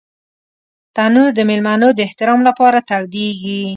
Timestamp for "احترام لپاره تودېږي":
2.07-3.61